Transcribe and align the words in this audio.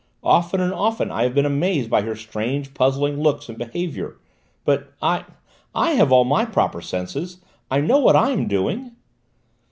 Often 0.23 0.61
and 0.61 0.73
often 0.73 1.11
I 1.11 1.21
have 1.25 1.35
been 1.35 1.45
amazed 1.45 1.87
by 1.91 2.01
her 2.01 2.15
strange, 2.15 2.73
puzzling 2.73 3.21
looks 3.21 3.49
and 3.49 3.55
behaviour! 3.59 4.15
But 4.65 4.91
I 4.99 5.25
I 5.75 5.91
have 5.91 6.11
all 6.11 6.25
my 6.25 6.43
proper 6.43 6.81
senses: 6.81 7.37
I 7.69 7.81
know 7.81 7.99
what 7.99 8.15
I 8.15 8.31
am 8.31 8.47
doing!" 8.47 8.93